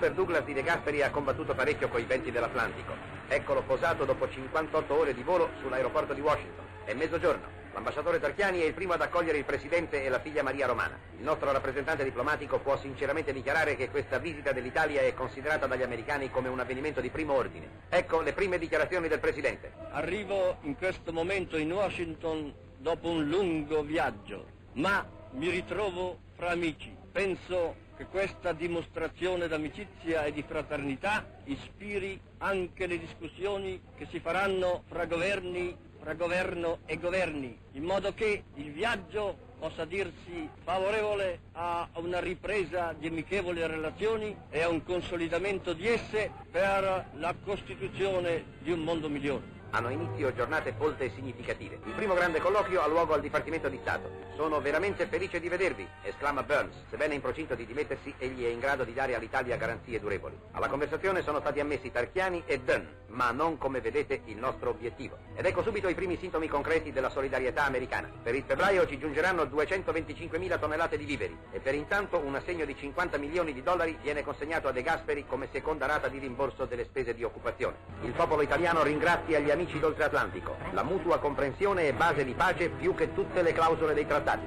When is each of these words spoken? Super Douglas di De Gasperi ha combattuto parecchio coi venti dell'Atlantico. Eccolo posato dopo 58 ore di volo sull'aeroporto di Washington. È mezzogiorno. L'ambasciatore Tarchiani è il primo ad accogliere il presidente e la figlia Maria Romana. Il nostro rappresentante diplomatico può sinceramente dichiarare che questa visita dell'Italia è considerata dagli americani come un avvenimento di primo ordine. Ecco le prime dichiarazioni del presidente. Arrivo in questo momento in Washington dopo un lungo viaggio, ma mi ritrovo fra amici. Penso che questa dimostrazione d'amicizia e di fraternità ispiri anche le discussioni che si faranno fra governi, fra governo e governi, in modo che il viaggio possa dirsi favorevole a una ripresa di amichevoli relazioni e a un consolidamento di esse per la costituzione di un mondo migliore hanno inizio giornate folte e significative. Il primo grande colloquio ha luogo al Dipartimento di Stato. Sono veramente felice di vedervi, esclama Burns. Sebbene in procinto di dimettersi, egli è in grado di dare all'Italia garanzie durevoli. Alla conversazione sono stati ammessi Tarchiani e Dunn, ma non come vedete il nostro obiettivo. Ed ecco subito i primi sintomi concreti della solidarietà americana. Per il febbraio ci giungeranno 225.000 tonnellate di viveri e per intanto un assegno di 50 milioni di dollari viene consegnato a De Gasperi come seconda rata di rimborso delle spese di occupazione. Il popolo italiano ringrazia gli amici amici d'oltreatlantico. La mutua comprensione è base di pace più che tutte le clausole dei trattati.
Super 0.00 0.14
Douglas 0.14 0.44
di 0.44 0.54
De 0.54 0.62
Gasperi 0.62 1.02
ha 1.02 1.10
combattuto 1.10 1.54
parecchio 1.54 1.90
coi 1.90 2.04
venti 2.04 2.30
dell'Atlantico. 2.30 2.94
Eccolo 3.28 3.60
posato 3.60 4.06
dopo 4.06 4.30
58 4.30 4.98
ore 4.98 5.12
di 5.12 5.22
volo 5.22 5.50
sull'aeroporto 5.60 6.14
di 6.14 6.22
Washington. 6.22 6.64
È 6.86 6.94
mezzogiorno. 6.94 7.46
L'ambasciatore 7.74 8.18
Tarchiani 8.18 8.62
è 8.62 8.64
il 8.64 8.72
primo 8.72 8.94
ad 8.94 9.02
accogliere 9.02 9.36
il 9.36 9.44
presidente 9.44 10.02
e 10.02 10.08
la 10.08 10.18
figlia 10.18 10.42
Maria 10.42 10.66
Romana. 10.66 10.98
Il 11.18 11.22
nostro 11.22 11.52
rappresentante 11.52 12.02
diplomatico 12.02 12.60
può 12.60 12.78
sinceramente 12.78 13.34
dichiarare 13.34 13.76
che 13.76 13.90
questa 13.90 14.16
visita 14.16 14.52
dell'Italia 14.52 15.02
è 15.02 15.12
considerata 15.12 15.66
dagli 15.66 15.82
americani 15.82 16.30
come 16.30 16.48
un 16.48 16.60
avvenimento 16.60 17.02
di 17.02 17.10
primo 17.10 17.34
ordine. 17.34 17.68
Ecco 17.90 18.22
le 18.22 18.32
prime 18.32 18.56
dichiarazioni 18.56 19.06
del 19.06 19.20
presidente. 19.20 19.70
Arrivo 19.90 20.60
in 20.62 20.78
questo 20.78 21.12
momento 21.12 21.58
in 21.58 21.70
Washington 21.70 22.54
dopo 22.78 23.10
un 23.10 23.28
lungo 23.28 23.82
viaggio, 23.82 24.46
ma 24.76 25.06
mi 25.32 25.50
ritrovo 25.50 26.20
fra 26.36 26.48
amici. 26.48 26.99
Penso 27.12 27.74
che 27.96 28.06
questa 28.06 28.52
dimostrazione 28.52 29.48
d'amicizia 29.48 30.24
e 30.24 30.32
di 30.32 30.42
fraternità 30.42 31.26
ispiri 31.44 32.18
anche 32.38 32.86
le 32.86 32.98
discussioni 32.98 33.80
che 33.96 34.06
si 34.06 34.20
faranno 34.20 34.84
fra 34.88 35.04
governi, 35.06 35.76
fra 35.98 36.14
governo 36.14 36.78
e 36.86 36.98
governi, 36.98 37.58
in 37.72 37.82
modo 37.84 38.14
che 38.14 38.44
il 38.54 38.70
viaggio 38.70 39.36
possa 39.58 39.84
dirsi 39.84 40.48
favorevole 40.62 41.40
a 41.52 41.86
una 41.96 42.20
ripresa 42.20 42.94
di 42.98 43.08
amichevoli 43.08 43.66
relazioni 43.66 44.34
e 44.48 44.62
a 44.62 44.68
un 44.68 44.82
consolidamento 44.82 45.74
di 45.74 45.86
esse 45.86 46.30
per 46.50 47.06
la 47.16 47.34
costituzione 47.42 48.44
di 48.60 48.70
un 48.70 48.80
mondo 48.80 49.08
migliore 49.10 49.59
hanno 49.70 49.90
inizio 49.90 50.32
giornate 50.34 50.74
folte 50.76 51.04
e 51.04 51.12
significative. 51.14 51.78
Il 51.84 51.92
primo 51.92 52.14
grande 52.14 52.40
colloquio 52.40 52.82
ha 52.82 52.86
luogo 52.86 53.14
al 53.14 53.20
Dipartimento 53.20 53.68
di 53.68 53.78
Stato. 53.80 54.10
Sono 54.36 54.60
veramente 54.60 55.06
felice 55.06 55.40
di 55.40 55.48
vedervi, 55.48 55.86
esclama 56.02 56.42
Burns. 56.42 56.74
Sebbene 56.88 57.14
in 57.14 57.20
procinto 57.20 57.54
di 57.54 57.66
dimettersi, 57.66 58.14
egli 58.18 58.44
è 58.44 58.48
in 58.48 58.58
grado 58.58 58.84
di 58.84 58.94
dare 58.94 59.14
all'Italia 59.14 59.56
garanzie 59.56 60.00
durevoli. 60.00 60.38
Alla 60.52 60.68
conversazione 60.68 61.22
sono 61.22 61.40
stati 61.40 61.60
ammessi 61.60 61.90
Tarchiani 61.90 62.42
e 62.46 62.60
Dunn, 62.60 62.84
ma 63.08 63.30
non 63.30 63.58
come 63.58 63.80
vedete 63.80 64.22
il 64.26 64.36
nostro 64.36 64.70
obiettivo. 64.70 65.18
Ed 65.34 65.44
ecco 65.44 65.62
subito 65.62 65.88
i 65.88 65.94
primi 65.94 66.16
sintomi 66.16 66.48
concreti 66.48 66.92
della 66.92 67.10
solidarietà 67.10 67.64
americana. 67.64 68.10
Per 68.22 68.34
il 68.34 68.44
febbraio 68.46 68.86
ci 68.86 68.98
giungeranno 68.98 69.44
225.000 69.44 70.58
tonnellate 70.58 70.96
di 70.96 71.04
viveri 71.04 71.36
e 71.52 71.60
per 71.60 71.74
intanto 71.74 72.18
un 72.18 72.34
assegno 72.34 72.64
di 72.64 72.76
50 72.76 73.18
milioni 73.18 73.52
di 73.52 73.62
dollari 73.62 73.98
viene 74.00 74.22
consegnato 74.22 74.68
a 74.68 74.72
De 74.72 74.82
Gasperi 74.82 75.26
come 75.26 75.48
seconda 75.52 75.86
rata 75.86 76.08
di 76.08 76.18
rimborso 76.18 76.64
delle 76.64 76.84
spese 76.84 77.14
di 77.14 77.22
occupazione. 77.22 77.76
Il 78.02 78.12
popolo 78.12 78.42
italiano 78.42 78.82
ringrazia 78.82 79.38
gli 79.38 79.50
amici 79.50 79.59
amici 79.60 79.78
d'oltreatlantico. 79.78 80.56
La 80.72 80.82
mutua 80.82 81.18
comprensione 81.18 81.88
è 81.88 81.92
base 81.92 82.24
di 82.24 82.32
pace 82.32 82.70
più 82.70 82.94
che 82.94 83.12
tutte 83.12 83.42
le 83.42 83.52
clausole 83.52 83.92
dei 83.92 84.06
trattati. 84.06 84.46